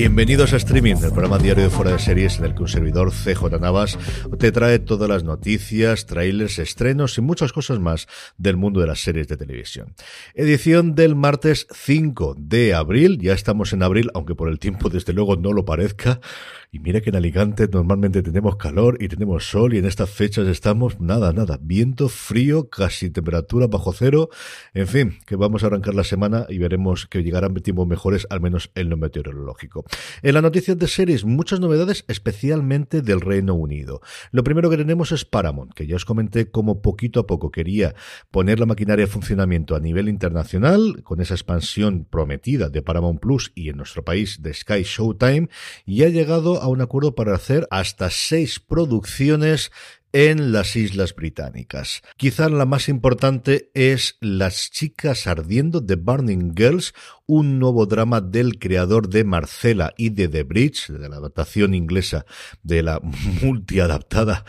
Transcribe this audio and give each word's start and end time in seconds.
Bienvenidos 0.00 0.54
a 0.54 0.56
Streaming, 0.56 0.94
el 0.94 1.10
programa 1.10 1.36
diario 1.36 1.64
de 1.64 1.68
Fuera 1.68 1.92
de 1.92 1.98
Series 1.98 2.38
en 2.38 2.46
el 2.46 2.54
que 2.54 2.62
un 2.62 2.68
servidor 2.68 3.12
CJ 3.12 3.60
Navas 3.60 3.98
te 4.38 4.50
trae 4.50 4.78
todas 4.78 5.10
las 5.10 5.24
noticias, 5.24 6.06
trailers, 6.06 6.58
estrenos 6.58 7.18
y 7.18 7.20
muchas 7.20 7.52
cosas 7.52 7.80
más 7.80 8.08
del 8.38 8.56
mundo 8.56 8.80
de 8.80 8.86
las 8.86 9.00
series 9.00 9.28
de 9.28 9.36
televisión. 9.36 9.94
Edición 10.32 10.94
del 10.94 11.16
martes 11.16 11.66
5 11.70 12.34
de 12.38 12.72
abril, 12.72 13.18
ya 13.20 13.34
estamos 13.34 13.74
en 13.74 13.82
abril, 13.82 14.10
aunque 14.14 14.34
por 14.34 14.48
el 14.48 14.58
tiempo 14.58 14.88
desde 14.88 15.12
luego 15.12 15.36
no 15.36 15.52
lo 15.52 15.66
parezca. 15.66 16.18
Y 16.72 16.78
mira 16.78 17.00
que 17.00 17.10
en 17.10 17.16
Alicante 17.16 17.68
normalmente 17.70 18.22
tenemos 18.22 18.56
calor 18.56 18.96
y 19.02 19.08
tenemos 19.08 19.50
sol 19.50 19.74
y 19.74 19.78
en 19.78 19.86
estas 19.86 20.08
fechas 20.08 20.46
estamos 20.46 21.00
nada, 21.00 21.32
nada, 21.32 21.58
viento, 21.60 22.08
frío, 22.08 22.70
casi 22.70 23.10
temperatura 23.10 23.66
bajo 23.66 23.92
cero. 23.92 24.30
En 24.72 24.86
fin, 24.86 25.18
que 25.26 25.34
vamos 25.34 25.64
a 25.64 25.66
arrancar 25.66 25.94
la 25.94 26.04
semana 26.04 26.46
y 26.48 26.58
veremos 26.58 27.06
que 27.06 27.24
llegarán 27.24 27.54
tiempos 27.54 27.88
mejores, 27.88 28.26
al 28.30 28.40
menos 28.40 28.70
en 28.76 28.88
lo 28.88 28.96
meteorológico. 28.96 29.84
En 30.22 30.34
la 30.34 30.42
noticias 30.42 30.78
de 30.78 30.88
series, 30.88 31.24
muchas 31.24 31.60
novedades, 31.60 32.04
especialmente 32.08 33.02
del 33.02 33.20
Reino 33.20 33.54
Unido. 33.54 34.00
Lo 34.32 34.44
primero 34.44 34.70
que 34.70 34.76
tenemos 34.76 35.12
es 35.12 35.24
Paramount, 35.24 35.72
que 35.72 35.86
ya 35.86 35.96
os 35.96 36.04
comenté 36.04 36.50
cómo 36.50 36.82
poquito 36.82 37.20
a 37.20 37.26
poco 37.26 37.50
quería 37.50 37.94
poner 38.30 38.60
la 38.60 38.66
maquinaria 38.66 39.04
en 39.04 39.10
funcionamiento 39.10 39.76
a 39.76 39.80
nivel 39.80 40.08
internacional, 40.08 41.02
con 41.02 41.20
esa 41.20 41.34
expansión 41.34 42.06
prometida 42.08 42.68
de 42.68 42.82
Paramount 42.82 43.20
Plus 43.20 43.52
y 43.54 43.68
en 43.68 43.76
nuestro 43.76 44.04
país 44.04 44.42
de 44.42 44.54
Sky 44.54 44.82
Showtime, 44.82 45.48
y 45.86 46.02
ha 46.02 46.08
llegado 46.08 46.60
a 46.60 46.68
un 46.68 46.80
acuerdo 46.80 47.14
para 47.14 47.34
hacer 47.34 47.66
hasta 47.70 48.10
seis 48.10 48.60
producciones 48.60 49.70
en 50.12 50.52
las 50.52 50.74
Islas 50.76 51.14
Británicas. 51.14 52.02
Quizá 52.16 52.48
la 52.48 52.64
más 52.64 52.88
importante 52.88 53.70
es 53.74 54.16
Las 54.20 54.70
chicas 54.70 55.26
ardiendo 55.26 55.80
de 55.80 55.96
Burning 55.96 56.54
Girls, 56.56 56.94
un 57.30 57.60
nuevo 57.60 57.86
drama 57.86 58.20
del 58.20 58.58
creador 58.58 59.08
de 59.08 59.22
Marcela 59.22 59.94
y 59.96 60.10
de 60.10 60.26
The 60.26 60.42
Bridge, 60.42 60.88
de 60.88 61.08
la 61.08 61.18
adaptación 61.18 61.74
inglesa 61.74 62.26
de 62.64 62.82
la 62.82 63.00
multiadaptada 63.42 64.44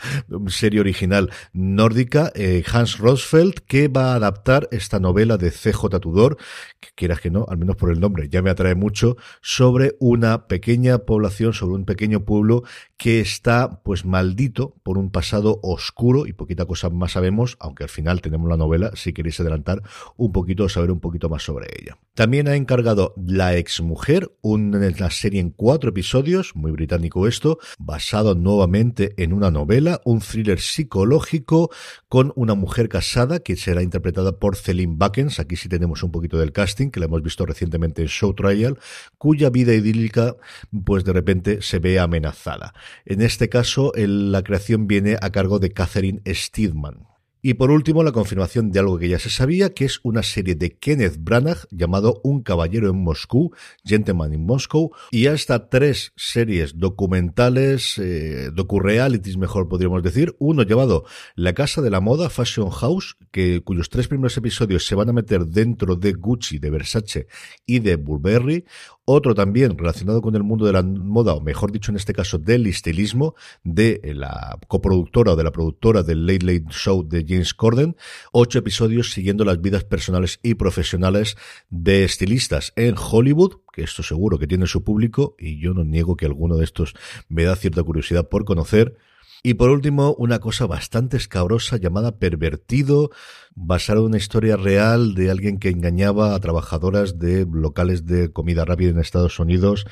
serie 0.48 0.80
original 0.80 1.30
nórdica, 1.52 2.32
eh, 2.34 2.64
Hans 2.72 2.98
Rosfeld, 2.98 3.54
que 3.68 3.86
va 3.86 4.12
a 4.12 4.16
adaptar 4.16 4.68
esta 4.72 4.98
novela 4.98 5.38
de 5.38 5.52
CJ 5.52 6.00
Tudor, 6.00 6.38
que 6.80 6.88
quieras 6.96 7.20
que 7.20 7.30
no, 7.30 7.46
al 7.48 7.58
menos 7.58 7.76
por 7.76 7.92
el 7.92 8.00
nombre, 8.00 8.28
ya 8.28 8.42
me 8.42 8.50
atrae 8.50 8.74
mucho, 8.74 9.16
sobre 9.40 9.94
una 10.00 10.48
pequeña 10.48 10.98
población, 10.98 11.52
sobre 11.52 11.76
un 11.76 11.84
pequeño 11.84 12.24
pueblo 12.24 12.64
que 12.96 13.20
está 13.20 13.80
pues 13.84 14.04
maldito 14.04 14.74
por 14.82 14.98
un 14.98 15.12
pasado 15.12 15.60
oscuro 15.62 16.26
y 16.26 16.32
poquita 16.32 16.66
cosa 16.66 16.90
más 16.90 17.12
sabemos, 17.12 17.56
aunque 17.60 17.84
al 17.84 17.90
final 17.90 18.20
tenemos 18.22 18.48
la 18.48 18.56
novela, 18.56 18.90
si 18.94 19.12
queréis 19.12 19.38
adelantar 19.38 19.82
un 20.16 20.32
poquito, 20.32 20.68
saber 20.68 20.90
un 20.90 20.98
poquito 20.98 21.28
más 21.28 21.44
sobre 21.44 21.68
ella. 21.78 21.96
También 22.14 22.48
ha 22.48 22.56
encargado 22.72 23.12
La 23.18 23.58
exmujer, 23.58 24.32
una 24.40 25.10
serie 25.10 25.42
en 25.42 25.50
cuatro 25.50 25.90
episodios, 25.90 26.56
muy 26.56 26.72
británico 26.72 27.28
esto, 27.28 27.58
basado 27.78 28.34
nuevamente 28.34 29.12
en 29.18 29.34
una 29.34 29.50
novela, 29.50 30.00
un 30.06 30.20
thriller 30.20 30.58
psicológico 30.58 31.70
con 32.08 32.32
una 32.34 32.54
mujer 32.54 32.88
casada 32.88 33.40
que 33.40 33.56
será 33.56 33.82
interpretada 33.82 34.38
por 34.38 34.56
Celine 34.56 34.94
Buckens, 34.96 35.38
aquí 35.38 35.56
sí 35.56 35.68
tenemos 35.68 36.02
un 36.02 36.12
poquito 36.12 36.38
del 36.38 36.52
casting, 36.52 36.88
que 36.88 37.00
la 37.00 37.04
hemos 37.04 37.22
visto 37.22 37.44
recientemente 37.44 38.00
en 38.00 38.08
Show 38.08 38.32
Trial, 38.32 38.78
cuya 39.18 39.50
vida 39.50 39.74
idílica 39.74 40.36
pues 40.82 41.04
de 41.04 41.12
repente 41.12 41.60
se 41.60 41.78
ve 41.78 41.98
amenazada. 41.98 42.72
En 43.04 43.20
este 43.20 43.50
caso, 43.50 43.92
la 43.94 44.42
creación 44.42 44.86
viene 44.86 45.18
a 45.20 45.28
cargo 45.28 45.58
de 45.58 45.72
Catherine 45.72 46.22
Steedman. 46.26 47.11
Y 47.44 47.54
por 47.54 47.72
último, 47.72 48.04
la 48.04 48.12
confirmación 48.12 48.70
de 48.70 48.78
algo 48.78 49.00
que 49.00 49.08
ya 49.08 49.18
se 49.18 49.28
sabía, 49.28 49.74
que 49.74 49.84
es 49.84 49.98
una 50.04 50.22
serie 50.22 50.54
de 50.54 50.76
Kenneth 50.78 51.16
Branagh 51.18 51.66
llamado 51.72 52.20
Un 52.22 52.44
caballero 52.44 52.88
en 52.88 53.02
Moscú, 53.02 53.52
Gentleman 53.84 54.32
in 54.32 54.46
Moscow, 54.46 54.92
y 55.10 55.26
hasta 55.26 55.68
tres 55.68 56.12
series 56.14 56.78
documentales, 56.78 57.98
eh, 57.98 58.52
docu-realities 58.54 59.38
mejor 59.38 59.68
podríamos 59.68 60.04
decir, 60.04 60.36
uno 60.38 60.62
llamado 60.62 61.04
La 61.34 61.52
Casa 61.52 61.82
de 61.82 61.90
la 61.90 62.00
Moda, 62.00 62.30
Fashion 62.30 62.70
House, 62.70 63.16
que, 63.32 63.60
cuyos 63.64 63.90
tres 63.90 64.06
primeros 64.06 64.36
episodios 64.36 64.86
se 64.86 64.94
van 64.94 65.08
a 65.08 65.12
meter 65.12 65.44
dentro 65.46 65.96
de 65.96 66.12
Gucci, 66.12 66.60
de 66.60 66.70
Versace 66.70 67.26
y 67.66 67.80
de 67.80 67.96
Burberry, 67.96 68.66
otro 69.04 69.34
también 69.34 69.76
relacionado 69.76 70.22
con 70.22 70.36
el 70.36 70.44
mundo 70.44 70.64
de 70.64 70.74
la 70.74 70.82
moda, 70.82 71.34
o 71.34 71.40
mejor 71.40 71.72
dicho 71.72 71.90
en 71.90 71.96
este 71.96 72.12
caso 72.12 72.38
del 72.38 72.68
estilismo, 72.68 73.34
de 73.64 74.00
la 74.14 74.56
coproductora 74.68 75.32
o 75.32 75.36
de 75.36 75.42
la 75.42 75.50
productora 75.50 76.04
del 76.04 76.24
Late 76.24 76.46
Late 76.46 76.66
Show 76.70 77.02
de 77.02 77.24
James 77.32 77.54
Corden. 77.54 77.96
Ocho 78.30 78.58
episodios 78.58 79.12
siguiendo 79.12 79.44
las 79.44 79.60
vidas 79.60 79.84
personales 79.84 80.38
y 80.42 80.54
profesionales 80.54 81.36
de 81.70 82.04
estilistas 82.04 82.72
en 82.76 82.94
Hollywood, 82.96 83.60
que 83.72 83.82
esto 83.82 84.02
seguro 84.02 84.38
que 84.38 84.46
tiene 84.46 84.66
su 84.66 84.84
público, 84.84 85.34
y 85.38 85.60
yo 85.60 85.74
no 85.74 85.84
niego 85.84 86.16
que 86.16 86.26
alguno 86.26 86.56
de 86.56 86.64
estos 86.64 86.94
me 87.28 87.44
da 87.44 87.56
cierta 87.56 87.82
curiosidad 87.82 88.28
por 88.28 88.44
conocer. 88.44 88.96
Y 89.44 89.54
por 89.54 89.70
último, 89.70 90.14
una 90.18 90.38
cosa 90.38 90.66
bastante 90.66 91.16
escabrosa 91.16 91.76
llamada 91.76 92.16
Pervertido, 92.18 93.10
basada 93.56 93.98
en 93.98 94.06
una 94.06 94.16
historia 94.16 94.56
real 94.56 95.14
de 95.14 95.32
alguien 95.32 95.58
que 95.58 95.68
engañaba 95.68 96.36
a 96.36 96.38
trabajadoras 96.38 97.18
de 97.18 97.44
locales 97.52 98.06
de 98.06 98.30
comida 98.30 98.64
rápida 98.64 98.90
en 98.90 99.00
Estados 99.00 99.40
Unidos 99.40 99.84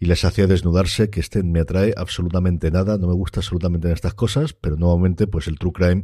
y 0.00 0.06
les 0.06 0.24
hacía 0.24 0.48
desnudarse, 0.48 1.08
que 1.08 1.20
este 1.20 1.44
me 1.44 1.60
atrae 1.60 1.94
absolutamente 1.96 2.72
nada, 2.72 2.98
no 2.98 3.06
me 3.06 3.14
gusta 3.14 3.38
absolutamente 3.38 3.86
en 3.86 3.94
estas 3.94 4.14
cosas, 4.14 4.54
pero 4.54 4.76
nuevamente 4.76 5.28
pues 5.28 5.46
el 5.46 5.56
true 5.56 5.72
crime 5.72 6.02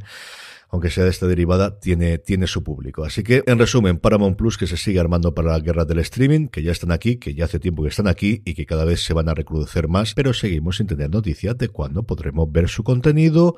aunque 0.72 0.88
sea 0.88 1.04
de 1.04 1.10
esta 1.10 1.26
derivada, 1.26 1.78
tiene, 1.78 2.16
tiene 2.16 2.46
su 2.46 2.64
público. 2.64 3.04
Así 3.04 3.22
que, 3.22 3.44
en 3.46 3.58
resumen, 3.58 3.98
Paramount 3.98 4.38
Plus 4.38 4.56
que 4.56 4.66
se 4.66 4.78
sigue 4.78 4.98
armando 4.98 5.34
para 5.34 5.52
la 5.52 5.60
guerra 5.60 5.84
del 5.84 5.98
streaming, 5.98 6.48
que 6.48 6.62
ya 6.62 6.72
están 6.72 6.92
aquí, 6.92 7.16
que 7.16 7.34
ya 7.34 7.44
hace 7.44 7.60
tiempo 7.60 7.82
que 7.82 7.90
están 7.90 8.08
aquí 8.08 8.40
y 8.46 8.54
que 8.54 8.64
cada 8.64 8.86
vez 8.86 9.04
se 9.04 9.12
van 9.12 9.28
a 9.28 9.34
recrudecer 9.34 9.86
más, 9.86 10.14
pero 10.14 10.32
seguimos 10.32 10.78
sin 10.78 10.86
tener 10.86 11.10
noticias 11.10 11.58
de 11.58 11.68
cuándo 11.68 12.04
podremos 12.04 12.50
ver 12.50 12.70
su 12.70 12.84
contenido, 12.84 13.54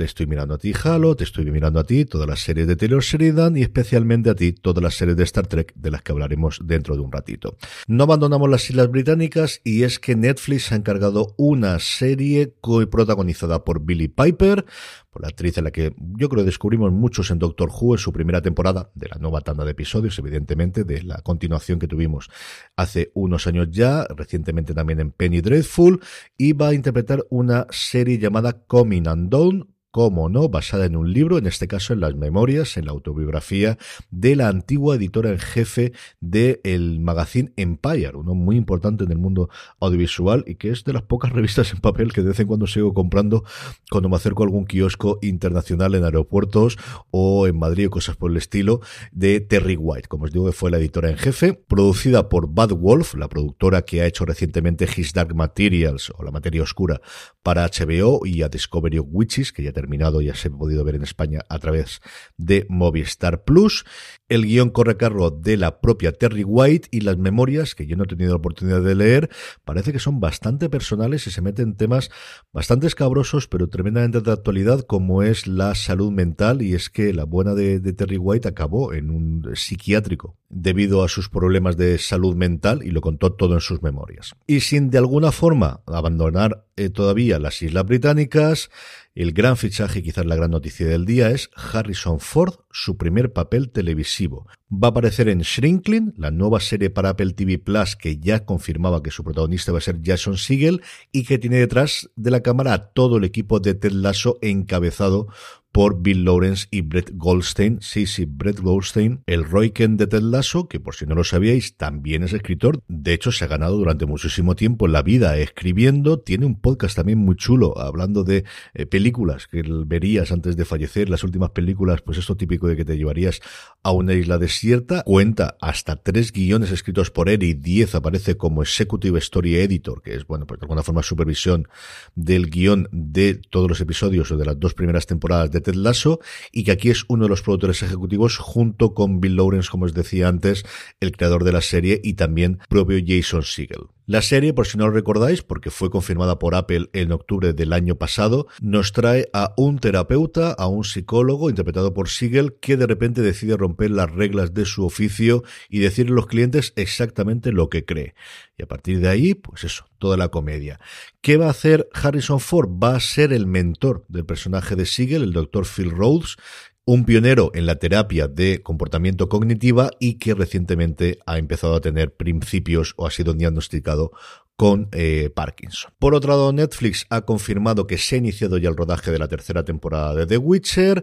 te 0.00 0.06
estoy 0.06 0.26
mirando 0.26 0.54
a 0.54 0.58
ti, 0.58 0.72
Halo, 0.82 1.14
te 1.14 1.24
estoy 1.24 1.44
mirando 1.50 1.78
a 1.78 1.84
ti, 1.84 2.06
todas 2.06 2.26
las 2.26 2.40
series 2.40 2.66
de 2.66 2.74
Taylor 2.74 3.02
Sheridan 3.02 3.58
y 3.58 3.60
especialmente 3.60 4.30
a 4.30 4.34
ti, 4.34 4.52
todas 4.52 4.82
las 4.82 4.94
series 4.94 5.14
de 5.14 5.24
Star 5.24 5.46
Trek 5.46 5.74
de 5.74 5.90
las 5.90 6.00
que 6.00 6.12
hablaremos 6.12 6.58
dentro 6.64 6.94
de 6.94 7.02
un 7.02 7.12
ratito. 7.12 7.58
No 7.86 8.04
abandonamos 8.04 8.48
las 8.48 8.70
Islas 8.70 8.90
Británicas 8.90 9.60
y 9.62 9.82
es 9.82 9.98
que 9.98 10.16
Netflix 10.16 10.72
ha 10.72 10.76
encargado 10.76 11.34
una 11.36 11.78
serie 11.80 12.54
protagonizada 12.90 13.62
por 13.62 13.84
Billy 13.84 14.08
Piper, 14.08 14.64
por 15.10 15.20
la 15.20 15.28
actriz 15.28 15.58
en 15.58 15.64
la 15.64 15.70
que 15.70 15.94
yo 15.98 16.30
creo 16.30 16.44
descubrimos 16.44 16.92
muchos 16.92 17.30
en 17.30 17.38
Doctor 17.38 17.68
Who 17.68 17.96
en 17.96 17.98
su 17.98 18.10
primera 18.10 18.40
temporada 18.40 18.90
de 18.94 19.08
la 19.08 19.18
nueva 19.18 19.42
tanda 19.42 19.66
de 19.66 19.72
episodios, 19.72 20.18
evidentemente, 20.18 20.84
de 20.84 21.02
la 21.02 21.20
continuación 21.20 21.78
que 21.78 21.88
tuvimos 21.88 22.30
hace 22.74 23.10
unos 23.12 23.46
años 23.46 23.68
ya, 23.70 24.06
recientemente 24.16 24.72
también 24.72 25.00
en 25.00 25.10
Penny 25.10 25.42
Dreadful, 25.42 26.00
y 26.38 26.54
va 26.54 26.68
a 26.68 26.74
interpretar 26.74 27.26
una 27.28 27.66
serie 27.68 28.18
llamada 28.18 28.64
Coming 28.66 29.06
Undone, 29.06 29.66
como 29.90 30.28
no, 30.28 30.48
basada 30.48 30.86
en 30.86 30.96
un 30.96 31.12
libro, 31.12 31.38
en 31.38 31.46
este 31.46 31.66
caso 31.66 31.92
en 31.92 32.00
las 32.00 32.14
memorias, 32.14 32.76
en 32.76 32.86
la 32.86 32.92
autobiografía 32.92 33.78
de 34.10 34.36
la 34.36 34.48
antigua 34.48 34.96
editora 34.96 35.30
en 35.30 35.38
jefe 35.38 35.92
del 36.20 37.00
magazine 37.00 37.52
Empire, 37.56 38.12
uno 38.14 38.34
muy 38.34 38.56
importante 38.56 39.04
en 39.04 39.12
el 39.12 39.18
mundo 39.18 39.48
audiovisual 39.80 40.44
y 40.46 40.54
que 40.54 40.70
es 40.70 40.84
de 40.84 40.92
las 40.92 41.02
pocas 41.02 41.32
revistas 41.32 41.72
en 41.72 41.80
papel 41.80 42.12
que 42.12 42.22
de 42.22 42.28
vez 42.28 42.40
en 42.40 42.46
cuando 42.46 42.66
sigo 42.66 42.94
comprando 42.94 43.44
cuando 43.90 44.08
me 44.08 44.16
acerco 44.16 44.42
a 44.42 44.46
algún 44.46 44.64
kiosco 44.64 45.18
internacional 45.22 45.94
en 45.94 46.04
aeropuertos 46.04 46.78
o 47.10 47.46
en 47.46 47.58
Madrid 47.58 47.88
o 47.88 47.90
cosas 47.90 48.16
por 48.16 48.30
el 48.30 48.36
estilo, 48.36 48.80
de 49.12 49.40
Terry 49.40 49.76
White, 49.76 50.08
como 50.08 50.24
os 50.24 50.32
digo, 50.32 50.46
que 50.46 50.52
fue 50.52 50.70
la 50.70 50.78
editora 50.78 51.10
en 51.10 51.16
jefe, 51.16 51.52
producida 51.52 52.28
por 52.28 52.52
Bad 52.52 52.70
Wolf, 52.70 53.14
la 53.14 53.28
productora 53.28 53.82
que 53.82 54.02
ha 54.02 54.06
hecho 54.06 54.24
recientemente 54.24 54.88
His 54.94 55.12
Dark 55.12 55.34
Materials 55.34 56.12
o 56.16 56.22
La 56.22 56.30
Materia 56.30 56.62
Oscura 56.62 57.00
para 57.42 57.66
HBO 57.66 58.26
y 58.26 58.42
a 58.42 58.48
Discovery 58.48 58.98
of 58.98 59.06
Witches, 59.10 59.52
que 59.52 59.62
ya 59.62 59.72
terminado, 59.80 60.20
ya 60.20 60.34
se 60.34 60.48
ha 60.48 60.50
podido 60.50 60.84
ver 60.84 60.96
en 60.96 61.02
España 61.02 61.40
a 61.48 61.58
través 61.58 62.00
de 62.36 62.66
Movistar 62.68 63.44
Plus. 63.44 63.86
El 64.28 64.44
guion 64.44 64.70
corre 64.70 64.96
cargo 64.96 65.30
de 65.30 65.56
la 65.56 65.80
propia 65.80 66.12
Terry 66.12 66.44
White 66.44 66.88
y 66.90 67.00
las 67.00 67.16
memorias, 67.16 67.74
que 67.74 67.86
yo 67.86 67.96
no 67.96 68.04
he 68.04 68.06
tenido 68.06 68.30
la 68.30 68.36
oportunidad 68.36 68.82
de 68.82 68.94
leer, 68.94 69.30
parece 69.64 69.92
que 69.92 69.98
son 69.98 70.20
bastante 70.20 70.68
personales 70.68 71.26
y 71.26 71.30
se 71.30 71.40
meten 71.40 71.70
en 71.70 71.76
temas 71.76 72.10
bastante 72.52 72.86
escabrosos, 72.86 73.48
pero 73.48 73.68
tremendamente 73.68 74.20
de 74.20 74.32
actualidad, 74.32 74.80
como 74.82 75.22
es 75.22 75.46
la 75.46 75.74
salud 75.74 76.12
mental. 76.12 76.62
Y 76.62 76.74
es 76.74 76.90
que 76.90 77.12
la 77.12 77.24
buena 77.24 77.54
de, 77.54 77.80
de 77.80 77.92
Terry 77.92 78.18
White 78.18 78.48
acabó 78.48 78.92
en 78.92 79.10
un 79.10 79.50
psiquiátrico 79.54 80.36
debido 80.48 81.04
a 81.04 81.08
sus 81.08 81.28
problemas 81.28 81.76
de 81.76 81.96
salud 81.98 82.34
mental 82.34 82.82
y 82.82 82.90
lo 82.90 83.00
contó 83.00 83.32
todo 83.32 83.54
en 83.54 83.60
sus 83.60 83.82
memorias. 83.82 84.34
Y 84.46 84.60
sin 84.60 84.90
de 84.90 84.98
alguna 84.98 85.32
forma 85.32 85.80
abandonar 85.86 86.66
eh, 86.76 86.90
todavía 86.90 87.38
las 87.38 87.62
Islas 87.62 87.84
Británicas, 87.84 88.70
el 89.14 89.32
gran 89.32 89.56
fichaje, 89.56 90.02
quizás 90.02 90.24
la 90.24 90.36
gran 90.36 90.52
noticia 90.52 90.86
del 90.86 91.04
día, 91.04 91.30
es 91.30 91.50
Harrison 91.54 92.20
Ford, 92.20 92.54
su 92.70 92.96
primer 92.96 93.32
papel 93.32 93.70
televisivo. 93.70 94.46
Va 94.72 94.88
a 94.88 94.90
aparecer 94.90 95.28
en 95.28 95.40
Shrinking, 95.40 96.14
la 96.16 96.30
nueva 96.30 96.60
serie 96.60 96.90
para 96.90 97.10
Apple 97.10 97.32
TV 97.32 97.58
Plus 97.58 97.96
que 97.96 98.18
ya 98.18 98.44
confirmaba 98.44 99.02
que 99.02 99.10
su 99.10 99.24
protagonista 99.24 99.72
va 99.72 99.78
a 99.78 99.82
ser 99.82 100.00
Jason 100.02 100.36
Siegel 100.36 100.82
y 101.10 101.24
que 101.24 101.38
tiene 101.38 101.56
detrás 101.56 102.08
de 102.14 102.30
la 102.30 102.40
cámara 102.40 102.72
a 102.72 102.92
todo 102.92 103.16
el 103.16 103.24
equipo 103.24 103.58
de 103.58 103.74
Ted 103.74 103.92
Lasso 103.92 104.38
encabezado 104.42 105.26
por 105.72 106.02
Bill 106.02 106.24
Lawrence 106.24 106.66
y 106.70 106.80
Brett 106.82 107.12
Goldstein. 107.14 107.78
Sí, 107.80 108.06
sí, 108.06 108.26
Brett 108.26 108.60
Goldstein, 108.60 109.22
el 109.26 109.44
Royken 109.44 109.96
de 109.96 110.06
Ted 110.06 110.22
Lasso, 110.22 110.68
que 110.68 110.80
por 110.80 110.94
si 110.94 111.06
no 111.06 111.14
lo 111.14 111.24
sabíais, 111.24 111.76
también 111.76 112.22
es 112.22 112.32
escritor. 112.32 112.82
De 112.88 113.12
hecho, 113.12 113.30
se 113.32 113.44
ha 113.44 113.48
ganado 113.48 113.76
durante 113.76 114.06
muchísimo 114.06 114.56
tiempo 114.56 114.88
la 114.88 115.02
vida 115.02 115.38
escribiendo. 115.38 116.18
Tiene 116.18 116.46
un 116.46 116.60
podcast 116.60 116.96
también 116.96 117.18
muy 117.18 117.36
chulo 117.36 117.78
hablando 117.78 118.24
de 118.24 118.44
eh, 118.74 118.86
películas 118.86 119.46
que 119.46 119.62
verías 119.86 120.32
antes 120.32 120.56
de 120.56 120.64
fallecer. 120.64 121.08
Las 121.08 121.24
últimas 121.24 121.50
películas, 121.50 122.02
pues 122.02 122.18
esto 122.18 122.36
típico 122.36 122.66
de 122.66 122.76
que 122.76 122.84
te 122.84 122.96
llevarías 122.96 123.40
a 123.82 123.92
una 123.92 124.14
isla 124.14 124.38
desierta. 124.38 125.02
Cuenta 125.04 125.56
hasta 125.60 125.96
tres 125.96 126.32
guiones 126.32 126.70
escritos 126.72 127.10
por 127.10 127.28
él 127.28 127.42
y 127.42 127.54
diez 127.54 127.94
aparece 127.94 128.36
como 128.36 128.62
Executive 128.62 129.18
Story 129.18 129.56
Editor, 129.56 130.02
que 130.02 130.14
es, 130.14 130.26
bueno, 130.26 130.46
pues 130.46 130.60
de 130.60 130.64
alguna 130.64 130.82
forma 130.82 131.02
supervisión 131.02 131.68
del 132.14 132.50
guion 132.50 132.88
de 132.92 133.34
todos 133.34 133.68
los 133.68 133.80
episodios 133.80 134.30
o 134.30 134.36
de 134.36 134.44
las 134.44 134.58
dos 134.58 134.74
primeras 134.74 135.06
temporadas 135.06 135.50
Ted 135.60 135.74
Lasso 135.74 136.20
y 136.52 136.64
que 136.64 136.72
aquí 136.72 136.90
es 136.90 137.04
uno 137.08 137.24
de 137.24 137.30
los 137.30 137.42
productores 137.42 137.82
ejecutivos 137.82 138.38
junto 138.38 138.94
con 138.94 139.20
Bill 139.20 139.36
Lawrence, 139.36 139.68
como 139.70 139.84
os 139.84 139.94
decía 139.94 140.28
antes, 140.28 140.64
el 141.00 141.12
creador 141.12 141.44
de 141.44 141.52
la 141.52 141.60
serie 141.60 142.00
y 142.02 142.14
también 142.14 142.58
propio 142.68 142.98
Jason 143.04 143.42
Segel. 143.42 143.88
La 144.10 144.22
serie, 144.22 144.52
por 144.52 144.66
si 144.66 144.76
no 144.76 144.88
lo 144.88 144.92
recordáis, 144.92 145.42
porque 145.42 145.70
fue 145.70 145.88
confirmada 145.88 146.40
por 146.40 146.56
Apple 146.56 146.88
en 146.94 147.12
octubre 147.12 147.52
del 147.52 147.72
año 147.72 147.94
pasado, 147.94 148.48
nos 148.60 148.90
trae 148.90 149.28
a 149.32 149.54
un 149.56 149.78
terapeuta, 149.78 150.50
a 150.50 150.66
un 150.66 150.82
psicólogo 150.82 151.48
interpretado 151.48 151.94
por 151.94 152.08
Siegel, 152.08 152.54
que 152.60 152.76
de 152.76 152.88
repente 152.88 153.22
decide 153.22 153.56
romper 153.56 153.92
las 153.92 154.10
reglas 154.10 154.52
de 154.52 154.64
su 154.64 154.84
oficio 154.84 155.44
y 155.68 155.78
decirle 155.78 156.10
a 156.10 156.16
los 156.16 156.26
clientes 156.26 156.72
exactamente 156.74 157.52
lo 157.52 157.68
que 157.70 157.84
cree. 157.84 158.14
Y 158.60 158.62
a 158.62 158.66
partir 158.66 159.00
de 159.00 159.08
ahí, 159.08 159.32
pues 159.32 159.64
eso, 159.64 159.86
toda 159.98 160.18
la 160.18 160.28
comedia. 160.28 160.78
¿Qué 161.22 161.38
va 161.38 161.46
a 161.46 161.50
hacer 161.50 161.88
Harrison 161.94 162.40
Ford? 162.40 162.68
Va 162.68 162.94
a 162.94 163.00
ser 163.00 163.32
el 163.32 163.46
mentor 163.46 164.04
del 164.08 164.26
personaje 164.26 164.76
de 164.76 164.84
Siegel, 164.84 165.22
el 165.22 165.32
doctor 165.32 165.64
Phil 165.64 165.90
Rhodes, 165.90 166.36
un 166.84 167.06
pionero 167.06 167.52
en 167.54 167.64
la 167.64 167.76
terapia 167.76 168.28
de 168.28 168.60
comportamiento 168.62 169.30
cognitiva 169.30 169.88
y 169.98 170.18
que 170.18 170.34
recientemente 170.34 171.20
ha 171.24 171.38
empezado 171.38 171.74
a 171.74 171.80
tener 171.80 172.14
principios 172.14 172.92
o 172.98 173.06
ha 173.06 173.10
sido 173.10 173.32
diagnosticado 173.32 174.12
con 174.56 174.90
eh, 174.92 175.30
Parkinson. 175.34 175.94
Por 175.98 176.14
otro 176.14 176.28
lado, 176.28 176.52
Netflix 176.52 177.06
ha 177.08 177.22
confirmado 177.22 177.86
que 177.86 177.96
se 177.96 178.16
ha 178.16 178.18
iniciado 178.18 178.58
ya 178.58 178.68
el 178.68 178.76
rodaje 178.76 179.10
de 179.10 179.18
la 179.18 179.28
tercera 179.28 179.64
temporada 179.64 180.14
de 180.14 180.26
The 180.26 180.36
Witcher. 180.36 181.02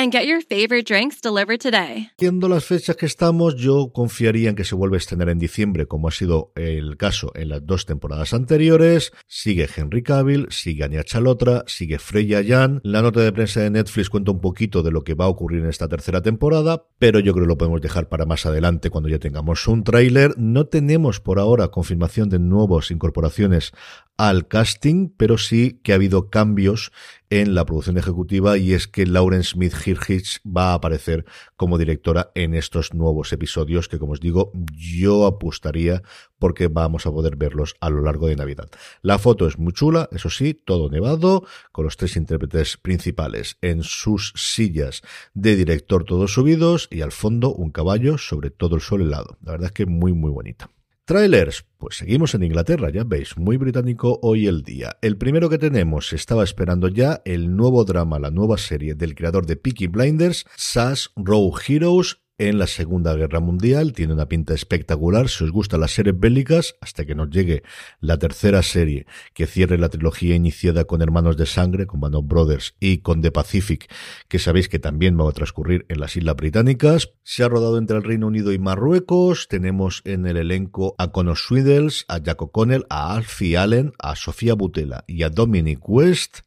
And 0.00 0.12
get 0.12 0.26
your 0.26 0.40
favorite 0.40 0.84
drinks 0.84 1.20
delivered 1.20 1.58
today. 1.60 2.10
Viendo 2.20 2.48
las 2.48 2.64
fechas 2.64 2.94
que 2.94 3.06
estamos, 3.06 3.56
yo 3.56 3.90
confiaría 3.92 4.48
en 4.48 4.54
que 4.54 4.62
se 4.62 4.76
vuelve 4.76 4.96
a 4.96 4.98
estrenar 4.98 5.28
en 5.28 5.40
diciembre, 5.40 5.86
como 5.86 6.06
ha 6.06 6.12
sido 6.12 6.52
el 6.54 6.96
caso 6.96 7.32
en 7.34 7.48
las 7.48 7.66
dos 7.66 7.84
temporadas 7.84 8.32
anteriores. 8.32 9.12
Sigue 9.26 9.68
Henry 9.76 10.04
Cavill, 10.04 10.46
sigue 10.50 10.84
Anya 10.84 11.02
Chalotra, 11.02 11.64
sigue 11.66 11.98
Freya 11.98 12.44
Jan. 12.46 12.80
La 12.84 13.02
nota 13.02 13.22
de 13.22 13.32
prensa 13.32 13.62
de 13.62 13.70
Netflix 13.70 14.08
cuenta 14.08 14.30
un 14.30 14.40
poquito 14.40 14.84
de 14.84 14.92
lo 14.92 15.02
que 15.02 15.14
va 15.14 15.24
a 15.24 15.28
ocurrir 15.28 15.64
en 15.64 15.68
esta 15.68 15.88
tercera 15.88 16.22
temporada, 16.22 16.86
pero 17.00 17.18
yo 17.18 17.32
creo 17.32 17.46
que 17.46 17.48
lo 17.48 17.58
podemos 17.58 17.80
dejar 17.80 18.08
para 18.08 18.24
más 18.24 18.46
adelante 18.46 18.90
cuando 18.90 19.08
ya 19.08 19.18
tengamos 19.18 19.66
un 19.66 19.82
tráiler. 19.82 20.38
No 20.38 20.66
tenemos 20.66 21.18
por 21.18 21.40
ahora 21.40 21.72
confirmación 21.72 22.28
de 22.28 22.38
nuevas 22.38 22.92
incorporaciones 22.92 23.72
al 24.16 24.46
casting, 24.46 25.08
pero 25.16 25.38
sí 25.38 25.80
que 25.82 25.90
ha 25.90 25.96
habido 25.96 26.30
cambios 26.30 26.92
en 27.30 27.54
la 27.54 27.64
producción 27.64 27.98
ejecutiva 27.98 28.58
y 28.58 28.72
es 28.72 28.88
que 28.88 29.06
Lauren 29.06 29.44
Smith 29.44 29.74
Hirschich 29.84 30.40
va 30.44 30.70
a 30.70 30.74
aparecer 30.74 31.24
como 31.56 31.78
directora 31.78 32.30
en 32.34 32.54
estos 32.54 32.94
nuevos 32.94 33.32
episodios 33.32 33.88
que 33.88 33.98
como 33.98 34.12
os 34.12 34.20
digo 34.20 34.52
yo 34.72 35.26
apostaría 35.26 36.02
porque 36.38 36.68
vamos 36.68 37.06
a 37.06 37.10
poder 37.10 37.36
verlos 37.36 37.74
a 37.80 37.90
lo 37.90 38.02
largo 38.02 38.28
de 38.28 38.36
Navidad. 38.36 38.68
La 39.02 39.18
foto 39.18 39.46
es 39.46 39.58
muy 39.58 39.72
chula, 39.72 40.08
eso 40.12 40.30
sí, 40.30 40.54
todo 40.54 40.88
nevado, 40.88 41.44
con 41.72 41.84
los 41.84 41.96
tres 41.96 42.16
intérpretes 42.16 42.76
principales 42.76 43.58
en 43.60 43.82
sus 43.82 44.32
sillas 44.36 45.02
de 45.34 45.56
director 45.56 46.04
todos 46.04 46.32
subidos 46.32 46.88
y 46.90 47.00
al 47.02 47.12
fondo 47.12 47.52
un 47.52 47.70
caballo 47.70 48.18
sobre 48.18 48.50
todo 48.50 48.76
el 48.76 48.82
sol 48.82 49.02
helado. 49.02 49.36
La 49.42 49.52
verdad 49.52 49.66
es 49.66 49.72
que 49.72 49.86
muy 49.86 50.12
muy 50.12 50.30
bonita. 50.30 50.70
Trailers, 51.08 51.64
pues 51.78 51.96
seguimos 51.96 52.34
en 52.34 52.42
Inglaterra, 52.42 52.90
ya 52.90 53.02
veis, 53.02 53.38
muy 53.38 53.56
británico 53.56 54.20
hoy 54.20 54.46
el 54.46 54.62
día. 54.62 54.98
El 55.00 55.16
primero 55.16 55.48
que 55.48 55.56
tenemos, 55.56 56.12
estaba 56.12 56.44
esperando 56.44 56.88
ya 56.88 57.22
el 57.24 57.56
nuevo 57.56 57.86
drama, 57.86 58.18
la 58.18 58.30
nueva 58.30 58.58
serie 58.58 58.94
del 58.94 59.14
creador 59.14 59.46
de 59.46 59.56
Peaky 59.56 59.86
Blinders, 59.86 60.44
SAS 60.54 61.08
Row 61.16 61.50
Heroes, 61.66 62.18
en 62.38 62.58
la 62.58 62.66
Segunda 62.66 63.14
Guerra 63.14 63.40
Mundial. 63.40 63.92
Tiene 63.92 64.14
una 64.14 64.26
pinta 64.26 64.54
espectacular. 64.54 65.28
Si 65.28 65.44
os 65.44 65.50
gustan 65.50 65.80
las 65.80 65.90
series 65.90 66.18
bélicas, 66.18 66.76
hasta 66.80 67.04
que 67.04 67.14
nos 67.14 67.28
llegue 67.30 67.62
la 68.00 68.16
tercera 68.18 68.62
serie 68.62 69.06
que 69.34 69.46
cierre 69.46 69.76
la 69.76 69.88
trilogía 69.88 70.34
iniciada 70.34 70.84
con 70.84 71.02
Hermanos 71.02 71.36
de 71.36 71.46
Sangre, 71.46 71.86
con 71.86 72.00
Band 72.00 72.14
of 72.14 72.26
Brothers 72.26 72.74
y 72.80 72.98
con 72.98 73.20
The 73.20 73.32
Pacific, 73.32 73.92
que 74.28 74.38
sabéis 74.38 74.68
que 74.68 74.78
también 74.78 75.18
va 75.18 75.28
a 75.28 75.32
transcurrir 75.32 75.84
en 75.88 76.00
las 76.00 76.16
Islas 76.16 76.36
Británicas. 76.36 77.10
Se 77.24 77.42
ha 77.42 77.48
rodado 77.48 77.76
entre 77.76 77.96
el 77.96 78.04
Reino 78.04 78.28
Unido 78.28 78.52
y 78.52 78.58
Marruecos. 78.58 79.48
Tenemos 79.48 80.02
en 80.04 80.26
el 80.26 80.36
elenco 80.36 80.94
a 80.98 81.10
Conor 81.10 81.36
Swindles, 81.36 82.04
a 82.08 82.18
Jack 82.18 82.40
O'Connell, 82.40 82.86
a 82.88 83.14
Alfie 83.14 83.56
Allen, 83.56 83.92
a 83.98 84.14
Sofía 84.14 84.54
Butela 84.54 85.04
y 85.06 85.24
a 85.24 85.28
Dominic 85.28 85.80
West. 85.88 86.38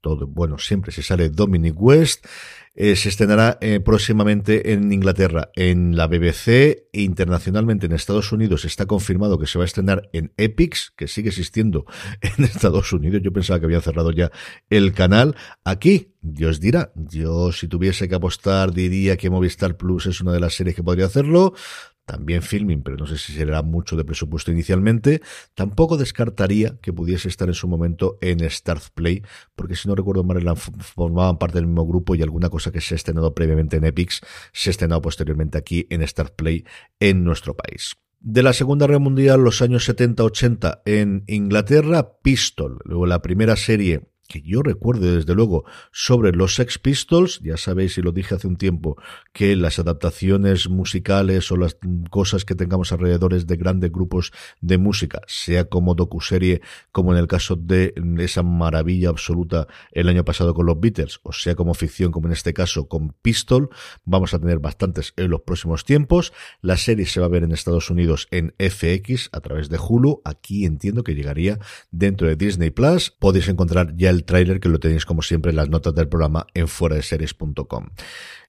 Todo, 0.00 0.26
bueno, 0.26 0.58
siempre 0.58 0.92
se 0.92 1.02
sale 1.02 1.30
Dominic 1.30 1.80
West. 1.80 2.26
Eh, 2.76 2.96
se 2.96 3.08
estrenará 3.08 3.56
eh, 3.60 3.78
próximamente 3.78 4.72
en 4.72 4.92
Inglaterra, 4.92 5.50
en 5.54 5.96
la 5.96 6.08
BBC 6.08 6.88
internacionalmente 6.92 7.86
en 7.86 7.92
Estados 7.92 8.32
Unidos. 8.32 8.64
Está 8.64 8.86
confirmado 8.86 9.38
que 9.38 9.46
se 9.46 9.58
va 9.58 9.64
a 9.64 9.66
estrenar 9.66 10.08
en 10.12 10.32
Epix, 10.36 10.92
que 10.96 11.06
sigue 11.06 11.28
existiendo 11.28 11.86
en 12.20 12.44
Estados 12.44 12.92
Unidos. 12.92 13.22
Yo 13.22 13.32
pensaba 13.32 13.60
que 13.60 13.66
habían 13.66 13.82
cerrado 13.82 14.10
ya 14.10 14.32
el 14.70 14.92
canal. 14.92 15.36
Aquí, 15.64 16.14
Dios 16.20 16.58
dirá, 16.58 16.92
yo 16.96 17.52
si 17.52 17.68
tuviese 17.68 18.08
que 18.08 18.16
apostar 18.16 18.72
diría 18.72 19.16
que 19.16 19.30
Movistar 19.30 19.76
Plus 19.76 20.06
es 20.06 20.20
una 20.20 20.32
de 20.32 20.40
las 20.40 20.54
series 20.54 20.74
que 20.74 20.82
podría 20.82 21.06
hacerlo 21.06 21.54
también 22.04 22.42
filming, 22.42 22.82
pero 22.82 22.96
no 22.96 23.06
sé 23.06 23.18
si 23.18 23.32
será 23.32 23.62
mucho 23.62 23.96
de 23.96 24.04
presupuesto 24.04 24.50
inicialmente. 24.50 25.22
Tampoco 25.54 25.96
descartaría 25.96 26.76
que 26.80 26.92
pudiese 26.92 27.28
estar 27.28 27.48
en 27.48 27.54
su 27.54 27.68
momento 27.68 28.18
en 28.20 28.48
Start 28.48 28.84
Play, 28.94 29.22
porque 29.54 29.76
si 29.76 29.88
no 29.88 29.94
recuerdo 29.94 30.24
mal, 30.24 30.56
formaban 30.56 31.38
parte 31.38 31.58
del 31.58 31.66
mismo 31.66 31.86
grupo 31.86 32.14
y 32.14 32.22
alguna 32.22 32.50
cosa 32.50 32.72
que 32.72 32.80
se 32.80 32.94
ha 32.94 32.96
estrenado 32.96 33.34
previamente 33.34 33.76
en 33.76 33.84
Epics 33.84 34.20
se 34.52 34.70
ha 34.70 34.72
estrenado 34.72 35.00
posteriormente 35.00 35.58
aquí 35.58 35.86
en 35.90 36.06
Start 36.06 36.34
Play 36.34 36.64
en 37.00 37.24
nuestro 37.24 37.54
país. 37.54 37.94
De 38.20 38.42
la 38.42 38.54
Segunda 38.54 38.86
Guerra 38.86 39.00
Mundial, 39.00 39.44
los 39.44 39.60
años 39.60 39.86
70-80 39.88 40.80
en 40.86 41.24
Inglaterra, 41.26 42.16
Pistol, 42.22 42.78
luego 42.84 43.04
la 43.04 43.20
primera 43.20 43.54
serie 43.54 44.13
que 44.28 44.42
yo 44.42 44.62
recuerdo 44.62 45.14
desde 45.14 45.34
luego 45.34 45.64
sobre 45.92 46.32
los 46.32 46.54
Sex 46.54 46.78
Pistols, 46.78 47.40
ya 47.42 47.56
sabéis 47.56 47.98
y 47.98 48.02
lo 48.02 48.12
dije 48.12 48.34
hace 48.34 48.48
un 48.48 48.56
tiempo, 48.56 48.96
que 49.32 49.56
las 49.56 49.78
adaptaciones 49.78 50.68
musicales 50.68 51.50
o 51.52 51.56
las 51.56 51.76
cosas 52.10 52.44
que 52.44 52.54
tengamos 52.54 52.92
alrededor 52.92 53.34
de 53.34 53.56
grandes 53.56 53.90
grupos 53.90 54.32
de 54.60 54.78
música, 54.78 55.22
sea 55.26 55.64
como 55.64 55.94
docuserie, 55.94 56.60
como 56.92 57.12
en 57.12 57.18
el 57.18 57.26
caso 57.26 57.56
de 57.56 57.94
esa 58.18 58.42
maravilla 58.42 59.08
absoluta 59.08 59.66
el 59.92 60.08
año 60.08 60.24
pasado 60.24 60.54
con 60.54 60.66
los 60.66 60.80
Beatles, 60.80 61.20
o 61.22 61.32
sea 61.32 61.54
como 61.54 61.74
ficción, 61.74 62.12
como 62.12 62.28
en 62.28 62.32
este 62.32 62.54
caso 62.54 62.88
con 62.88 63.14
Pistol, 63.22 63.70
vamos 64.04 64.34
a 64.34 64.38
tener 64.38 64.58
bastantes 64.58 65.12
en 65.16 65.30
los 65.30 65.42
próximos 65.42 65.84
tiempos. 65.84 66.32
La 66.60 66.76
serie 66.76 67.06
se 67.06 67.20
va 67.20 67.26
a 67.26 67.30
ver 67.30 67.44
en 67.44 67.52
Estados 67.52 67.90
Unidos 67.90 68.28
en 68.30 68.54
FX 68.58 69.30
a 69.32 69.40
través 69.40 69.68
de 69.68 69.78
Hulu, 69.78 70.22
aquí 70.24 70.64
entiendo 70.64 71.04
que 71.04 71.14
llegaría 71.14 71.58
dentro 71.90 72.28
de 72.28 72.36
Disney 72.36 72.70
Plus, 72.70 73.10
podéis 73.10 73.48
encontrar 73.48 73.94
ya 73.96 74.13
el 74.14 74.24
tráiler 74.24 74.60
que 74.60 74.68
lo 74.68 74.78
tenéis 74.78 75.04
como 75.04 75.22
siempre 75.22 75.50
en 75.50 75.56
las 75.56 75.68
notas 75.68 75.94
del 75.94 76.08
programa 76.08 76.46
en 76.54 76.68
fuera 76.68 76.96
de 76.96 77.02
series.com. 77.02 77.88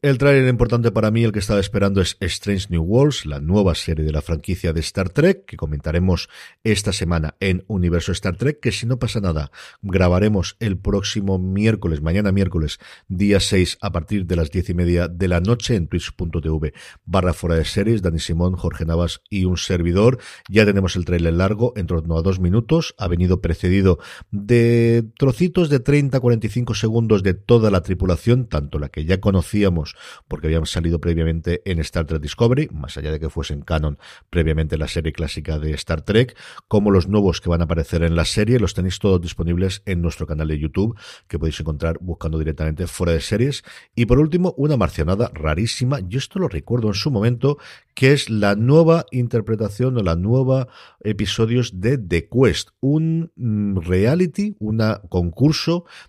El 0.02 0.20
tráiler 0.20 0.48
importante 0.48 0.92
para 0.92 1.10
mí, 1.10 1.24
el 1.24 1.32
que 1.32 1.40
estaba 1.40 1.60
esperando, 1.60 2.00
es 2.00 2.16
Strange 2.20 2.68
New 2.70 2.84
Worlds, 2.84 3.26
la 3.26 3.40
nueva 3.40 3.74
serie 3.74 4.06
de 4.06 4.12
la 4.12 4.22
franquicia 4.22 4.72
de 4.72 4.80
Star 4.82 5.10
Trek, 5.10 5.46
que 5.46 5.58
comentaremos 5.58 6.30
esta 6.64 6.94
semana 6.94 7.34
en 7.40 7.64
Universo 7.68 8.12
Star 8.12 8.38
Trek, 8.38 8.60
que 8.60 8.72
si 8.72 8.86
no 8.86 9.00
pasa 9.00 9.20
nada, 9.20 9.50
grabaremos 9.82 10.58
el 10.60 10.78
próximo 10.78 11.40
miércoles, 11.40 12.02
mañana 12.02 12.32
miércoles, 12.32 12.78
día 13.08 13.40
6, 13.40 13.80
a 13.82 13.92
partir 13.92 14.28
de 14.28 14.36
las 14.36 14.52
diez 14.52 14.70
y 14.70 14.76
media 14.76 15.08
de 15.08 15.28
la 15.28 15.42
noche 15.42 15.76
en 15.76 15.88
twitch.tv 15.88 16.74
barra 17.06 17.34
fuera 17.34 17.56
de 17.56 17.66
series, 17.66 18.04
Dani 18.04 18.20
Simón, 18.20 18.56
Jorge 18.56 18.86
Navas 18.86 19.22
y 19.30 19.46
un 19.46 19.58
servidor. 19.58 20.20
Ya 20.50 20.66
tenemos 20.66 20.96
el 20.98 21.06
tráiler 21.06 21.34
largo, 21.34 21.74
en 21.78 21.88
torno 21.88 22.18
a 22.18 22.22
dos 22.22 22.40
minutos, 22.40 22.94
ha 23.00 23.08
venido 23.08 23.42
precedido 23.42 23.98
de 24.30 25.04
trocitos 25.18 25.55
de 25.56 25.82
30-45 25.82 26.76
segundos 26.76 27.24
de 27.24 27.34
toda 27.34 27.72
la 27.72 27.82
tripulación, 27.82 28.48
tanto 28.48 28.78
la 28.78 28.90
que 28.90 29.06
ya 29.06 29.22
conocíamos 29.22 29.96
porque 30.28 30.48
habían 30.48 30.66
salido 30.66 31.00
previamente 31.00 31.62
en 31.64 31.80
Star 31.80 32.06
Trek 32.06 32.22
Discovery, 32.22 32.68
más 32.74 32.98
allá 32.98 33.12
de 33.12 33.20
que 33.20 33.30
fuesen 33.30 33.62
canon 33.62 33.98
previamente 34.30 34.78
la 34.78 34.90
serie 34.90 35.14
clásica 35.14 35.58
de 35.58 35.72
Star 35.72 36.02
Trek, 36.02 36.38
como 36.68 36.92
los 36.92 37.08
nuevos 37.08 37.40
que 37.40 37.50
van 37.50 37.62
a 37.62 37.64
aparecer 37.64 38.04
en 38.04 38.16
la 38.16 38.26
serie, 38.26 38.60
los 38.60 38.74
tenéis 38.74 39.00
todos 39.00 39.22
disponibles 39.22 39.82
en 39.86 40.02
nuestro 40.02 40.28
canal 40.28 40.50
de 40.50 40.60
YouTube, 40.60 41.00
que 41.30 41.40
podéis 41.40 41.60
encontrar 41.62 41.98
buscando 42.02 42.38
directamente 42.38 42.86
fuera 42.86 43.14
de 43.14 43.22
series. 43.22 43.64
Y 43.96 44.08
por 44.08 44.20
último, 44.20 44.54
una 44.58 44.76
marcianada 44.76 45.32
rarísima, 45.34 46.00
yo 46.02 46.20
esto 46.20 46.38
lo 46.38 46.50
recuerdo 46.50 46.90
en 46.90 46.96
su 46.96 47.12
momento, 47.12 47.58
que 47.94 48.12
es 48.12 48.30
la 48.30 48.56
nueva 48.56 49.06
interpretación 49.12 49.98
o 49.98 50.04
la 50.04 50.18
nueva 50.18 50.68
episodios 51.00 51.80
de 51.80 51.98
The 51.98 52.28
Quest, 52.28 52.72
un 52.82 53.32
mm, 53.38 53.78
reality, 53.80 54.58
un 54.60 54.82
concurso 55.10 55.45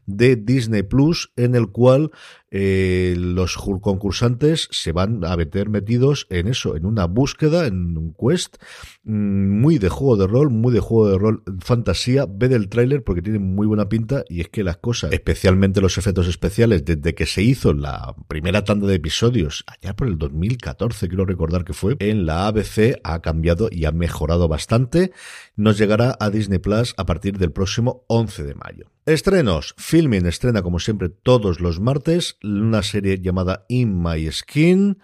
de 0.06 0.36
Disney 0.36 0.82
Plus 0.82 1.32
en 1.36 1.54
el 1.54 1.68
cual 1.68 2.10
eh, 2.58 3.14
los 3.18 3.56
concursantes 3.56 4.68
se 4.70 4.92
van 4.92 5.24
a 5.24 5.36
meter 5.36 5.68
metidos 5.68 6.26
en 6.30 6.46
eso, 6.46 6.76
en 6.76 6.86
una 6.86 7.06
búsqueda, 7.06 7.66
en 7.66 7.98
un 7.98 8.14
quest 8.14 8.56
mm, 9.02 9.60
muy 9.60 9.78
de 9.78 9.88
juego 9.88 10.16
de 10.16 10.26
rol, 10.26 10.50
muy 10.50 10.72
de 10.72 10.80
juego 10.80 11.10
de 11.10 11.18
rol 11.18 11.42
fantasía. 11.58 12.26
Ve 12.28 12.48
del 12.48 12.68
tráiler 12.68 13.02
porque 13.02 13.20
tiene 13.20 13.40
muy 13.40 13.66
buena 13.66 13.88
pinta 13.88 14.24
y 14.28 14.40
es 14.40 14.48
que 14.48 14.62
las 14.62 14.78
cosas, 14.78 15.12
especialmente 15.12 15.80
los 15.80 15.98
efectos 15.98 16.28
especiales, 16.28 16.84
desde 16.84 17.14
que 17.14 17.26
se 17.26 17.42
hizo 17.42 17.74
la 17.74 18.14
primera 18.28 18.64
tanda 18.64 18.86
de 18.86 18.94
episodios, 18.94 19.64
allá 19.66 19.94
por 19.94 20.06
el 20.06 20.16
2014, 20.16 21.08
quiero 21.08 21.26
recordar 21.26 21.64
que 21.64 21.72
fue, 21.72 21.96
en 21.98 22.26
la 22.26 22.46
ABC 22.46 23.00
ha 23.02 23.20
cambiado 23.20 23.68
y 23.70 23.84
ha 23.84 23.92
mejorado 23.92 24.48
bastante. 24.48 25.12
Nos 25.56 25.78
llegará 25.78 26.16
a 26.20 26.30
Disney 26.30 26.58
Plus 26.58 26.94
a 26.96 27.04
partir 27.06 27.38
del 27.38 27.52
próximo 27.52 28.04
11 28.08 28.44
de 28.44 28.54
mayo. 28.54 28.95
Estrenos. 29.06 29.72
Filming 29.78 30.26
estrena 30.26 30.62
como 30.62 30.80
siempre 30.80 31.08
todos 31.08 31.60
los 31.60 31.78
martes 31.78 32.38
una 32.42 32.82
serie 32.82 33.20
llamada 33.20 33.64
In 33.68 34.02
My 34.02 34.32
Skin 34.32 34.98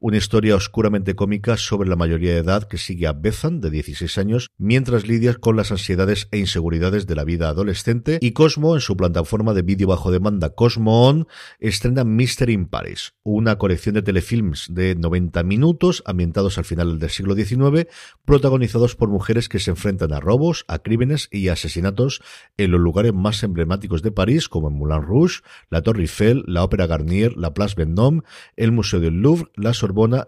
una 0.00 0.16
historia 0.16 0.54
oscuramente 0.54 1.14
cómica 1.14 1.56
sobre 1.56 1.88
la 1.88 1.96
mayoría 1.96 2.32
de 2.32 2.38
edad 2.38 2.68
que 2.68 2.78
sigue 2.78 3.06
a 3.06 3.12
Bethan, 3.12 3.60
de 3.60 3.70
16 3.70 4.18
años, 4.18 4.50
mientras 4.56 5.06
lidia 5.06 5.34
con 5.34 5.56
las 5.56 5.72
ansiedades 5.72 6.28
e 6.30 6.38
inseguridades 6.38 7.06
de 7.06 7.16
la 7.16 7.24
vida 7.24 7.48
adolescente, 7.48 8.18
y 8.20 8.32
Cosmo, 8.32 8.74
en 8.74 8.80
su 8.80 8.96
plataforma 8.96 9.54
de 9.54 9.62
vídeo 9.62 9.88
bajo 9.88 10.10
demanda 10.10 10.50
Cosmo 10.50 11.08
On, 11.08 11.26
estrena 11.58 12.04
Mystery 12.04 12.52
in 12.52 12.66
Paris, 12.66 13.14
una 13.22 13.58
colección 13.58 13.94
de 13.94 14.02
telefilms 14.02 14.66
de 14.70 14.94
90 14.94 15.42
minutos 15.42 16.02
ambientados 16.06 16.58
al 16.58 16.64
final 16.64 16.98
del 16.98 17.10
siglo 17.10 17.34
XIX, 17.34 17.88
protagonizados 18.24 18.94
por 18.94 19.08
mujeres 19.08 19.48
que 19.48 19.58
se 19.58 19.70
enfrentan 19.70 20.12
a 20.12 20.20
robos, 20.20 20.64
a 20.68 20.78
crímenes 20.78 21.28
y 21.32 21.48
asesinatos 21.48 22.22
en 22.56 22.70
los 22.70 22.80
lugares 22.80 23.14
más 23.14 23.42
emblemáticos 23.42 24.02
de 24.02 24.12
París, 24.12 24.48
como 24.48 24.68
en 24.68 24.74
Moulin 24.74 25.02
Rouge, 25.02 25.40
la 25.70 25.82
Torre 25.82 26.02
Eiffel, 26.02 26.44
la 26.46 26.62
Ópera 26.62 26.86
Garnier, 26.86 27.36
la 27.36 27.54
Place 27.54 27.74
Vendôme, 27.76 28.22
el 28.56 28.72
Museo 28.72 29.00
del 29.00 29.14
Louvre, 29.20 29.50
la 29.56 29.74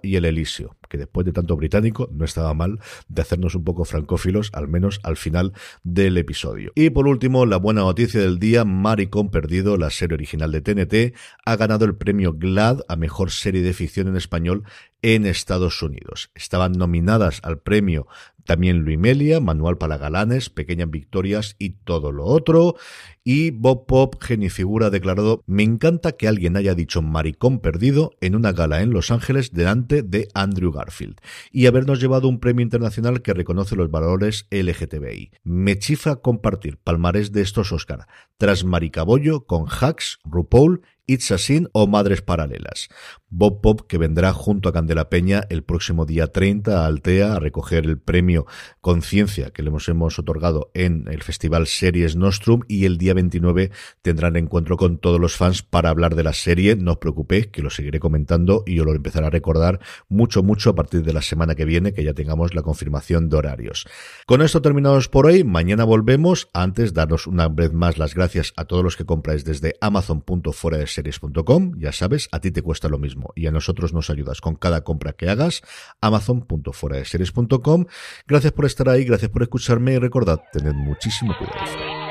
Y 0.03 0.17
el 0.17 0.25
Elíseo, 0.25 0.77
que 0.89 0.99
después 0.99 1.25
de 1.27 1.33
tanto 1.33 1.57
británico 1.57 2.09
no 2.13 2.25
estaba 2.25 2.53
mal 2.55 2.81
de 3.09 3.23
hacernos 3.23 3.55
un 3.55 3.65
poco 3.65 3.85
francófilos, 3.85 4.51
al 4.53 4.69
menos 4.69 5.01
al 5.03 5.17
final 5.17 5.53
del 5.83 6.19
episodio. 6.19 6.73
Y 6.75 6.91
por 6.91 7.07
último, 7.07 7.47
la 7.47 7.57
buena 7.57 7.83
noticia 7.83 8.21
del 8.21 8.39
día, 8.39 8.65
Maricón 8.65 9.31
Perdido, 9.31 9.77
la 9.77 9.91
serie 9.91 10.15
original 10.15 10.53
de 10.53 10.61
TNT, 10.61 11.17
ha 11.45 11.57
ganado 11.57 11.85
el 11.85 11.97
premio 11.97 12.35
GLAD 12.35 12.81
a 12.89 12.97
Mejor 12.97 13.31
Serie 13.31 13.63
de 13.63 13.73
Ficción 13.73 14.09
en 14.09 14.17
Español 14.17 14.65
en 15.03 15.27
Estados 15.27 15.83
Unidos. 15.83 16.31
Estaban 16.35 16.73
nominadas 16.73 17.41
al 17.43 17.59
premio 17.59 18.07
también 18.51 18.79
Luimelia, 18.79 19.39
Manual 19.39 19.79
para 19.79 19.97
Galanes, 19.97 20.51
Pequeñas 20.51 20.91
Victorias 20.91 21.55
y 21.61 21.71
todo 21.85 22.11
lo 22.11 22.25
otro. 22.25 22.75
Y 23.23 23.53
Bob 23.53 23.87
Pop, 23.87 24.17
genifigura, 24.21 24.87
ha 24.87 24.91
declarado, 24.91 25.45
me 25.47 25.63
encanta 25.63 26.11
que 26.17 26.27
alguien 26.27 26.57
haya 26.57 26.75
dicho 26.75 27.01
maricón 27.01 27.61
perdido 27.61 28.11
en 28.21 28.35
una 28.35 28.51
gala 28.51 28.83
en 28.83 28.91
Los 28.91 29.13
Ángeles 29.13 29.53
delante 29.53 30.03
de 30.03 30.27
Andrew 30.35 30.73
Garfield 30.73 31.21
y 31.53 31.67
habernos 31.67 32.01
llevado 32.01 32.27
un 32.27 32.41
premio 32.41 32.65
internacional 32.65 33.23
que 33.23 33.35
reconoce 33.35 33.77
los 33.77 33.89
valores 33.89 34.49
LGTBI. 34.51 35.31
Me 35.45 35.79
chifra 35.79 36.17
compartir 36.17 36.77
palmarés 36.77 37.31
de 37.31 37.43
estos 37.43 37.71
Oscar 37.71 38.09
tras 38.37 38.65
Maricabollo 38.65 39.47
con 39.47 39.67
Hacks, 39.69 40.19
RuPaul 40.25 40.83
It's 41.11 41.33
a 41.33 41.39
Sin 41.39 41.69
o 41.73 41.89
Madres 41.89 42.23
Paralelas. 42.23 42.89
Bob 43.31 43.61
Pop, 43.61 43.81
que 43.89 43.99
vendrá 43.99 44.33
junto 44.33 44.69
a 44.69 44.73
Candela 44.73 45.09
Peña 45.09 45.43
el 45.51 45.65
próximo 45.65 46.07
día 46.07 46.29
30 46.29 46.83
a 46.83 46.87
Altea 46.87 47.35
a 47.35 47.41
recoger 47.41 47.85
el 47.85 47.99
premio 47.99 48.47
Conciencia 48.81 49.51
que 49.51 49.63
le 49.63 49.71
hemos, 49.89 50.19
otorgado 50.19 50.71
en 50.75 51.07
el 51.09 51.23
Festival 51.23 51.67
Series 51.67 52.15
Nostrum 52.15 52.63
y 52.69 52.85
el 52.85 52.97
día 52.97 53.15
29 53.15 53.73
tendrán 54.03 54.37
encuentro 54.37 54.77
con 54.77 54.99
todos 54.99 55.21
los 55.21 55.37
fans 55.37 55.63
para 55.63 55.91
hablar 55.91 56.15
de 56.15 56.23
la 56.23 56.33
serie. 56.33 56.77
No 56.77 56.93
os 56.93 56.99
preocupéis, 56.99 57.49
que 57.49 57.63
lo 57.63 57.71
seguiré 57.71 57.99
comentando 57.99 58.63
y 58.65 58.79
os 58.79 58.87
lo 58.87 58.95
empezaré 58.95 59.27
a 59.27 59.31
recordar 59.31 59.81
mucho, 60.09 60.45
mucho 60.45 60.71
a 60.71 60.75
partir 60.77 61.03
de 61.03 61.13
la 61.13 61.23
semana 61.23 61.57
que 61.57 61.65
viene, 61.65 61.93
que 61.93 62.05
ya 62.05 62.15
tengamos 62.15 62.55
la 62.55 62.63
confirmación 62.63 63.29
de 63.29 63.37
horarios. 63.37 63.87
Con 64.27 64.43
esto 64.43 64.63
terminados 64.63 65.09
por 65.09 65.27
hoy, 65.27 65.43
mañana 65.43 65.83
volvemos. 65.83 66.49
Antes, 66.53 66.95
daros 66.95 67.27
una 67.27 67.49
vez 67.49 67.73
más 67.73 67.99
las 67.99 68.15
gracias 68.15 68.53
a 68.57 68.65
todos 68.65 68.85
los 68.85 68.97
que 68.97 69.05
compráis 69.05 69.45
desde 69.45 69.75
Amazon.fuera 69.81 70.79
de 70.79 70.87
series.com, 71.01 71.73
ya 71.79 71.93
sabes, 71.93 72.29
a 72.33 72.41
ti 72.41 72.51
te 72.51 72.63
cuesta 72.63 72.89
lo 72.89 72.99
mismo 72.99 73.33
y 73.35 73.47
a 73.47 73.51
nosotros 73.51 73.93
nos 73.93 74.11
ayudas 74.11 74.41
con 74.41 74.55
cada 74.55 74.83
compra 74.83 75.13
que 75.15 75.29
hagas, 75.29 75.63
amazon.fueradeseries.com. 76.01 77.87
Gracias 78.27 78.53
por 78.53 78.67
estar 78.67 78.89
ahí, 78.89 79.05
gracias 79.05 79.31
por 79.31 79.43
escucharme 79.43 79.95
y 79.95 79.99
recordad, 79.99 80.41
tened 80.53 80.75
muchísimo 80.75 81.35
cuidado. 81.39 82.10